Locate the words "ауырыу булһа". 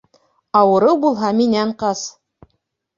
0.61-1.31